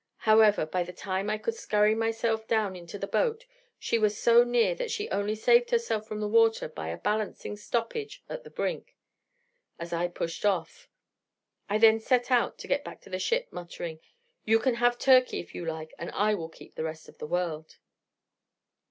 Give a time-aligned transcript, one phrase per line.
[0.25, 3.45] However, by the time I could scurry myself down into the boat,
[3.77, 7.55] she was so near, that she only saved herself from the water by a balancing
[7.55, 8.95] stoppage at the brink,
[9.77, 10.89] as I pushed off.
[11.69, 13.99] I then set out to get back to the ship, muttering:
[14.43, 17.27] 'You can have Turkey, if you like, and I will keep the rest of the
[17.27, 17.77] world.'